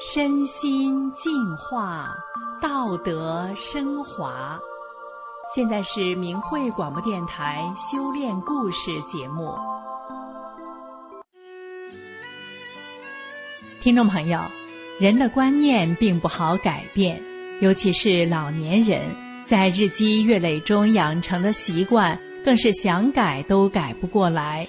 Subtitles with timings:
[0.00, 2.14] 身心净化，
[2.60, 4.58] 道德升华。
[5.54, 9.54] 现在是明慧广播电台修炼故事节目。
[13.80, 14.40] 听众朋友，
[14.98, 17.20] 人的观念并不好改变，
[17.60, 19.14] 尤其是老年人，
[19.44, 24.66] 在日积月累中养成的习惯，更是想改都改不过来。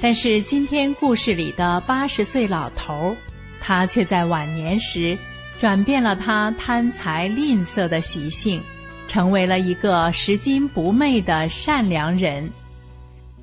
[0.00, 3.16] 但是今天故事里的八十岁老头儿。
[3.66, 5.16] 他却在晚年时
[5.58, 8.60] 转变了他贪财吝啬的习性，
[9.08, 12.46] 成为了一个拾金不昧的善良人。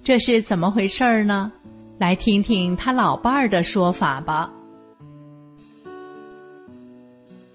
[0.04, 1.52] 这是怎么回事儿呢？
[1.98, 4.48] 来听听他老伴儿的说法吧。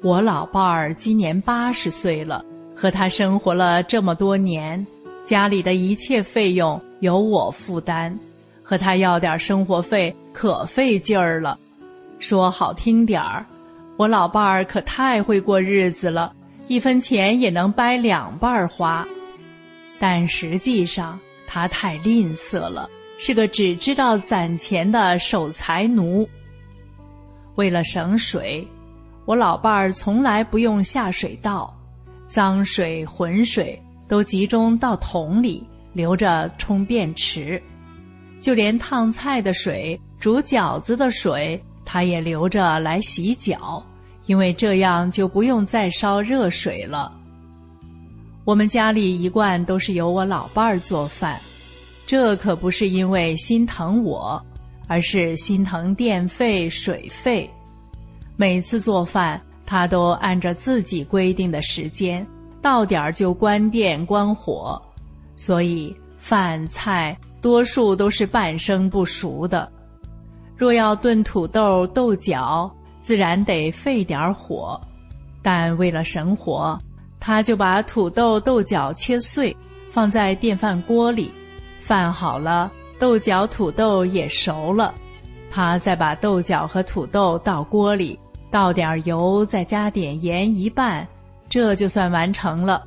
[0.03, 4.85] 我老伴儿今年八十岁了，和他生活了这么多年，
[5.25, 8.19] 家里的一切费用由我负担，
[8.69, 11.57] 和他要点生活费可费劲儿了。
[12.19, 13.47] 说好听点儿，
[13.97, 16.35] 我老伴儿可太会过日子了，
[16.67, 19.07] 一分钱也能掰两半花。
[20.01, 26.29] 但实际上他太吝啬了，是个只知道攒钱的守财奴。
[27.55, 28.67] 为了省水，
[29.27, 31.73] 我老伴儿从来不用下水道，
[32.27, 37.63] 脏水浑水都集中到桶里，留着冲便池。
[38.47, 41.61] 就连烫菜的水、煮饺子的水。
[41.85, 43.85] 他也留着来洗脚，
[44.27, 47.13] 因为这样就不用再烧热水了。
[48.45, 51.41] 我们家里一贯都是由我老伴儿做饭，
[52.07, 54.41] 这可不是因为心疼我，
[54.87, 57.51] 而是心疼电费、水费。
[58.37, 62.25] 每次做饭，他都按照自己规定的时间，
[62.63, 64.81] 到点儿就关电关火，
[65.35, 69.71] 所以饭菜多数都是半生不熟的。
[70.57, 72.69] 若要炖土豆、豆角，
[72.99, 74.81] 自然得费点火，
[75.45, 76.77] 但为了省火，
[77.21, 79.57] 他就把土豆、豆角切碎，
[79.89, 81.31] 放在电饭锅里，
[81.79, 82.69] 饭好了，
[82.99, 84.93] 豆角、土豆也熟了，
[85.49, 88.19] 他再把豆角和土豆倒锅里，
[88.51, 91.07] 倒点油，再加点盐一拌，
[91.49, 92.83] 这就算完成了。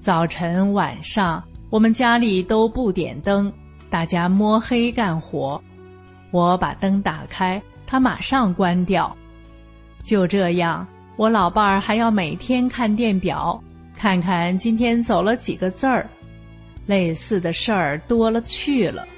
[0.00, 1.40] 早晨、晚上，
[1.72, 3.50] 我们家里都不点灯，
[3.88, 5.58] 大家摸黑干活。
[6.30, 9.16] 我把灯打开，他马上关掉。
[10.02, 13.58] 就这样，我老伴儿还要每天看电表，
[13.96, 16.06] 看看今天走了几个字儿。
[16.84, 19.08] 类似的事儿多了去了。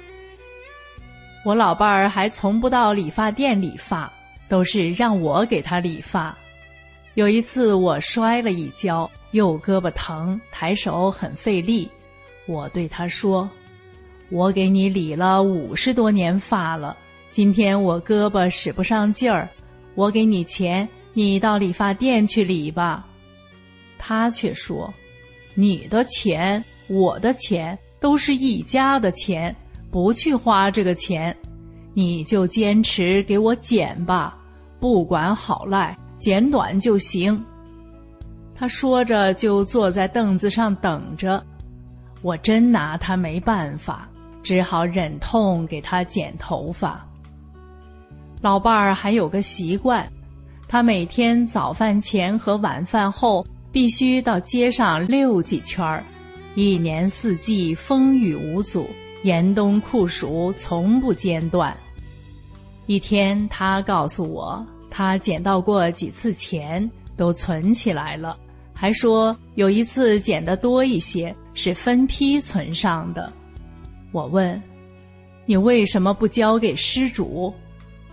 [1.43, 4.09] 我老伴儿还从不到理发店理发，
[4.47, 6.33] 都是让我给他理发。
[7.15, 11.89] 有一次我摔了一跤，右胳膊疼，抬手很费力。
[12.47, 13.49] 我对他说
[14.29, 16.95] ：“我给你理了五十多年发了。”
[17.31, 19.49] 今天我胳膊使不上劲儿，
[19.93, 23.05] 我给你钱，你到理发店去理吧。
[23.97, 24.93] 他却说
[25.53, 29.53] ：“你的钱，我的钱，都是一家的钱，
[29.91, 31.35] 不去花这个钱，
[31.93, 34.37] 你就坚持给我剪吧，
[34.79, 37.43] 不管好赖，剪短就行。”
[38.55, 41.43] 他说着就坐在凳子上等着，
[42.25, 44.09] 我真拿他没办法，
[44.41, 47.07] 只好忍痛给他剪头发。
[48.41, 50.11] 老伴儿还有个习惯，
[50.67, 56.03] 他每天早饭前和晚饭后必须到街上溜几圈儿，
[56.55, 58.89] 一年四季风雨无阻，
[59.21, 61.77] 严冬酷暑从不间断。
[62.87, 68.35] 一天，他告诉我，他捡到过几次钱，都存起来了，
[68.77, 73.31] 还说有一次捡的多一些，是分批存上的。
[74.11, 74.61] 我问
[75.47, 77.53] ：“你为什么不交给失主？”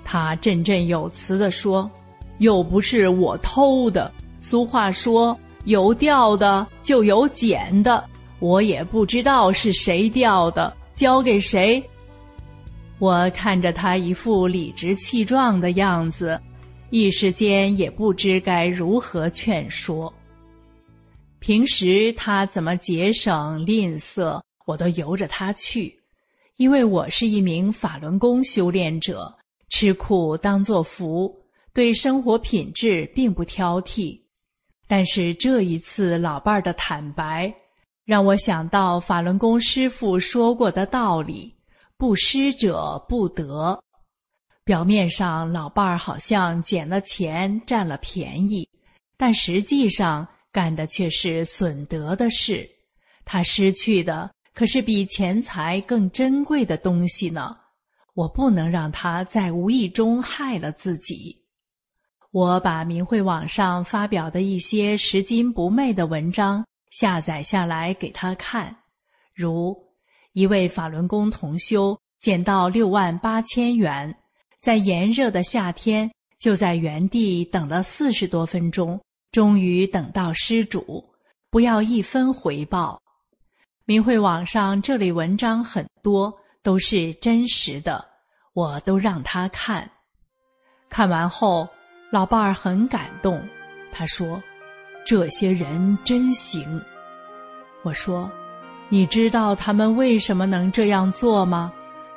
[0.05, 1.91] 他振振有词地说
[2.39, 4.11] ：“又不是我偷的。
[4.41, 8.05] 俗话说，有掉的就有捡的，
[8.39, 11.83] 我也不知道是谁掉的，交给谁。”
[13.01, 16.41] 我看着他一副理直气壮的样子，
[16.91, 20.13] 一时间也不知该如何劝说。
[21.43, 25.93] 平时他怎么节省吝啬，我都由着他去，
[26.55, 29.37] 因为我是一名法轮功修炼者。
[29.69, 31.35] 吃苦当作福，
[31.75, 34.21] 对生活品质并不挑剔。
[34.87, 37.53] 但是这一次老伴儿的坦白，
[38.05, 41.53] 让我想到法轮功师傅说过的道理：
[41.97, 43.83] 不施者不得。
[44.63, 48.69] 表面上老伴儿好像捡了钱占了便宜，
[49.17, 52.69] 但实际上干的却是损德的事。
[53.25, 57.57] 他失去的可是比钱财更珍贵的东西呢。
[58.15, 61.35] 我不能让他在无意中害了自己。
[62.31, 68.77] 我把明慧网上发表的一些拾金不昧的文章下载下来给他看，
[69.35, 69.75] 如
[70.35, 74.15] 一位法轮功同修捡到六万八千元，
[74.61, 79.01] 在炎热的夏天就在原地等了四十多分钟，
[79.33, 81.05] 终于等到施主，
[81.51, 83.03] 不要一分回报。
[83.85, 86.33] 明慧网上这类文章很多，
[86.63, 88.05] 都是真实的，
[88.53, 89.91] 我都让他看。
[90.89, 91.69] 看完后。
[92.13, 93.43] 老伴儿很感动，
[93.91, 94.39] 他说
[95.03, 96.79] ：“这些人真行。”
[97.83, 98.31] 我说
[98.91, 101.73] ：“你知道他们为什么能这样做吗？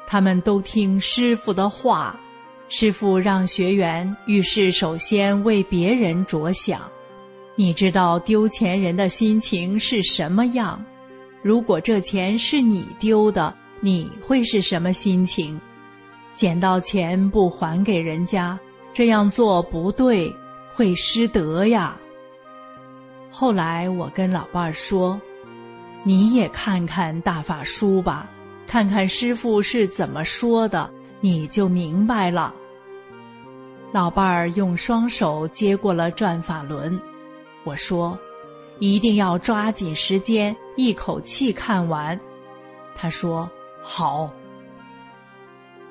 [0.05, 2.19] 他们都听师傅的话，
[2.67, 6.91] 师傅让学员遇事首先为别人着想。
[7.55, 10.83] 你知道丢钱人的心情是什么样？
[11.41, 15.59] 如果这钱是你丢的，你会是什么心情？
[16.33, 18.59] 捡到钱不还给人家？”
[18.93, 20.33] 这样做不对，
[20.73, 21.97] 会失德呀。
[23.29, 25.19] 后来我跟老伴儿说
[26.03, 28.29] ：“你也看看大法书吧，
[28.65, 32.53] 看看师傅是怎么说的，你就明白了。”
[33.91, 36.97] 老伴儿用双手接过了转法轮，
[37.65, 38.17] 我说
[38.79, 42.17] ：“一定要抓紧时间，一口气看完。”
[42.95, 43.49] 他说
[43.83, 44.31] ：“好。”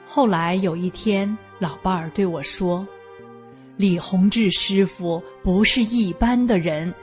[0.07, 2.87] 后来有一天，老伴儿对我说。
[3.77, 6.95] 李洪志师傅不是一般的人，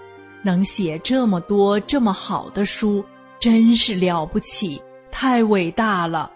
[0.42, 3.04] 能写这么多这么好的书，
[3.40, 4.82] 真是了不起，
[5.12, 6.32] 太伟大了。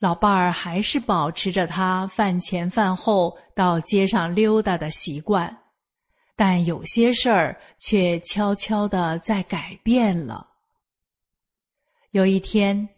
[0.00, 5.56] 老伴儿还是保持着他饭前饭后到街上溜达的习惯，
[6.36, 10.46] 但有些事儿却悄悄的在改变了。
[12.10, 12.88] 有一天，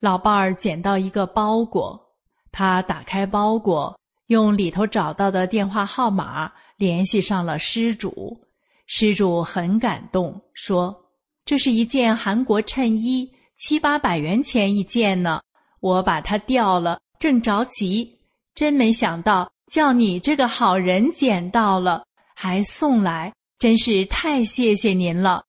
[0.00, 2.04] 老伴儿捡到一个包裹。
[2.50, 8.40] 他打开包裹，用里头找到的电话号码联系上了失主。
[8.86, 10.94] 失主很感动，说
[11.44, 15.42] ：“这是一件韩国衬衣，七八百元钱一件呢。
[15.86, 18.18] 我把它掉了，正着急，
[18.56, 22.04] 真没想到叫你这个好人捡到了，
[22.34, 25.44] 还送来，真是太谢谢您了。”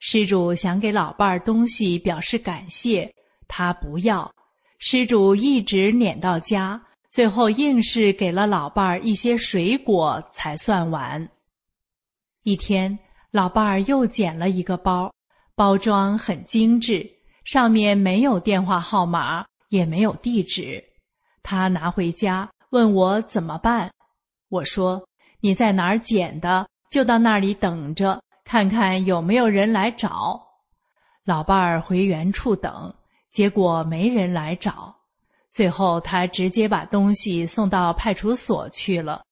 [0.00, 3.10] 施主想给老伴儿东西表示感谢，
[3.48, 4.30] 他不要。
[4.78, 6.78] 施主一直撵到家，
[7.08, 11.26] 最后硬是给了老伴儿一些水果才算完。
[12.42, 12.98] 一天，
[13.30, 15.10] 老伴儿又捡了一个包，
[15.54, 17.08] 包装很精致，
[17.44, 20.82] 上面没有电话号码，也没有地址。
[21.42, 23.92] 他拿回家问我怎么办，
[24.48, 25.06] 我说
[25.40, 26.66] ：“你在哪儿捡的？
[26.90, 30.40] 就到那里等着，看看有没有人来找。”
[31.24, 32.94] 老伴儿回原处等。
[33.30, 34.94] 结果没人来找，
[35.50, 39.24] 最后他直接把东西送到派出所去了。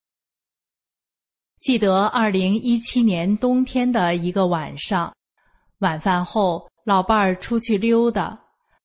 [1.61, 5.14] 记得二零一七年冬天的一个晚上，
[5.79, 8.37] 晚饭后，老伴儿出去溜达，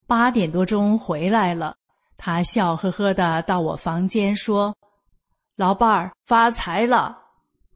[0.07, 1.75] 八点多钟回来了。
[2.17, 4.75] 他笑呵呵的到我房间说
[5.55, 7.15] ：“老伴儿发财了。”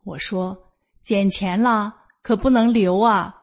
[0.04, 0.58] 我说
[1.04, 1.94] ：“捡钱了，
[2.24, 3.36] 可不能留啊。”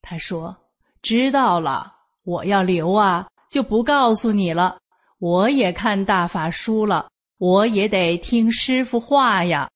[0.00, 0.56] 他说
[1.02, 1.92] ：“知道了。”
[2.24, 4.78] 我要留啊，就不告诉你了。
[5.18, 9.68] 我也看大法书了，我也得听师傅话呀。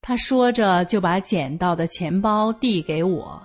[0.00, 3.40] 他说着，就把捡到的钱包递给我。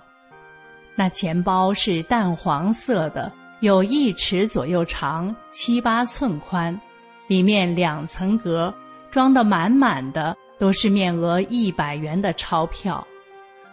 [0.96, 6.80] 那钱包是淡黄色的，有一尺左右长，七八寸宽，
[7.26, 8.72] 里面两层格，
[9.10, 13.04] 装得满满的，都是面额一百元的钞票。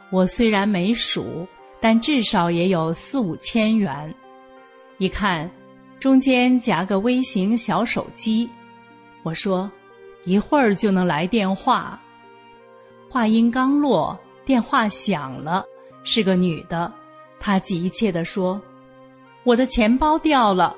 [0.10, 1.48] 我虽然没数，
[1.80, 4.14] 但至少也有四五千元。
[4.98, 5.50] 一看，
[6.00, 8.50] 中间夹个微型小手机，
[9.22, 9.72] 我说
[10.26, 12.02] ：“一会儿就能来电话。”
[13.08, 15.64] 话音刚落，电话响了，
[16.04, 16.92] 是个女的，
[17.40, 18.60] 她急切地说
[19.46, 20.76] ：“我的钱包掉了。”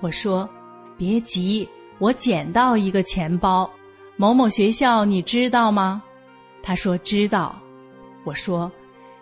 [0.00, 0.48] 我说
[0.96, 1.68] ：“别急，
[1.98, 3.68] 我捡到一个钱包，
[4.16, 6.00] 某某学校你知道吗？”
[6.62, 7.60] 他说：“知道。”
[8.24, 8.70] 我说：“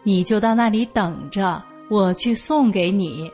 [0.02, 3.30] 你就到那里等着，我去送给你。”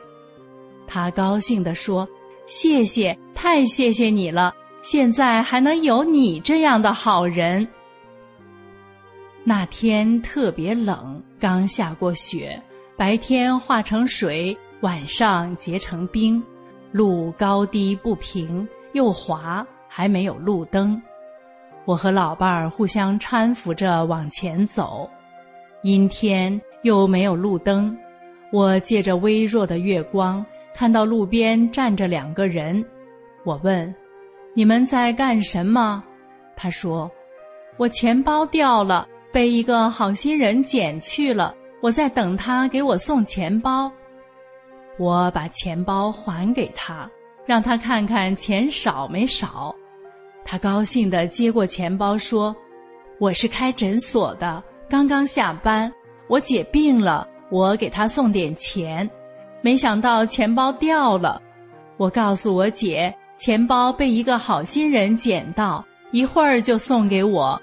[0.87, 2.07] 他高兴地说
[2.45, 4.53] ：“谢谢，太谢谢你了！
[4.83, 7.67] 现在还能有你这样的好人。”
[9.43, 12.61] 那天特别冷，刚下过雪，
[12.95, 16.39] 白天化成水，晚上结成冰，
[16.91, 21.01] 路高低不平，又滑，还没有路灯。
[21.85, 25.09] 我和老伴儿互相搀扶着往前走，
[25.81, 27.97] 阴天又没有路灯，
[28.51, 30.45] 我借着微弱的月光。
[30.71, 32.85] 看到路边站着两个人，
[33.43, 33.91] 我问
[34.53, 36.03] ：“你们在干什么？”
[36.55, 37.09] 他说
[37.77, 43.91] ：“我钱包掉了，被一个好心人捡去了，我在等他给我送钱包。”
[44.97, 47.09] 我把钱包还给他，
[47.45, 49.75] 让他看看钱少没少。
[50.43, 52.55] 他高兴地接过钱包，说
[53.19, 55.91] ：“我是开诊所的，刚刚下班，
[56.27, 59.09] 我姐病了，我给她送点钱。”
[59.61, 61.41] 没想到钱包掉了，
[61.97, 67.59] 我告诉我姐，钱包被一个好心人捡到，一会儿就送给我。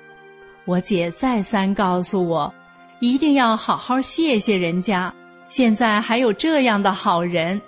[0.64, 2.52] 我姐再三告诉我，
[2.98, 5.14] 一定要好好谢谢人家，
[5.52, 7.61] 现在还有这样的好人。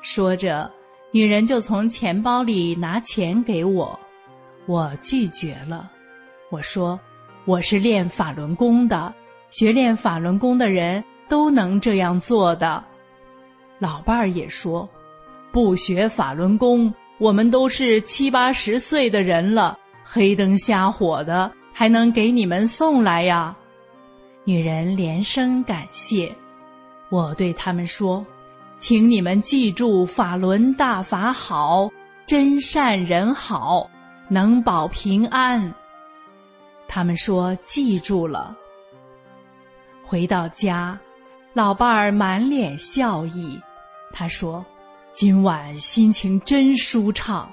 [0.00, 0.72] 说着，
[1.12, 4.00] 女人就从钱包里拿钱给我，
[4.64, 5.90] 我拒绝了。
[6.50, 6.98] 我说，
[7.44, 9.14] 我是练法轮功的，
[9.50, 12.82] 学练法轮功的人都能这样做的。
[13.78, 14.88] 老伴儿也说
[15.52, 23.54] ：“不学法轮功，我们都是七八十岁的人了，黑灯瞎火的，还能给你们送来呀？”
[24.46, 26.34] 女人连声感谢。
[27.10, 28.24] 我对他们说
[28.78, 31.88] ：“请你们记住，法轮大法好，
[32.26, 33.88] 真善人好，
[34.28, 35.74] 能保平安。”
[36.88, 38.56] 他们说：“记住了。”
[40.04, 40.98] 回到家。
[41.52, 43.60] 老伴儿满脸笑意，
[44.12, 44.66] 他说
[45.14, 47.48] ：“今晚心情真舒畅，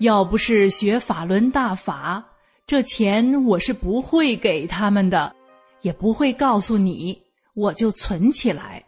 [0.00, 2.22] 要不是学法轮大法，
[2.66, 5.34] 这钱我是不会给他们的，
[5.80, 7.18] 也不会告诉你，
[7.60, 8.84] 我就存起来。”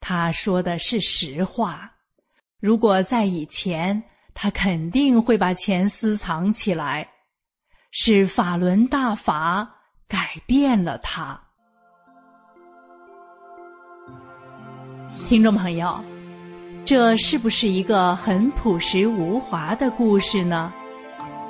[0.00, 1.92] 他说的是实话，
[2.60, 7.08] 如果在以前，他肯定会把钱私藏起来，
[7.90, 9.68] 是法轮大法
[10.06, 11.40] 改变了他。
[15.28, 16.02] 听众朋友，
[16.84, 20.72] 这是不是一个很朴实无华的故事呢？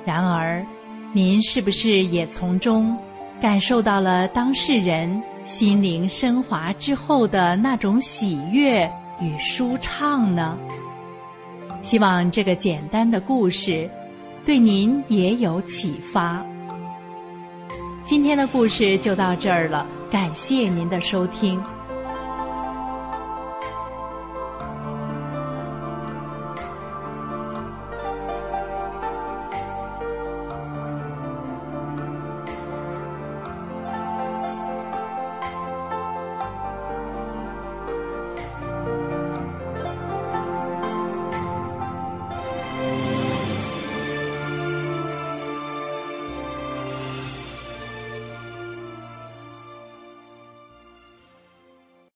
[0.04, 0.66] 然而，
[1.12, 2.96] 您是不是也从中
[3.40, 8.90] 感受到了当事人心灵升华之后的那种喜悦
[9.20, 10.58] 与舒畅呢？
[11.80, 13.88] 希望这个简单的故事
[14.44, 16.44] 对您也有启发。
[18.02, 21.62] 今天的故事就到这儿了，感谢您的收听。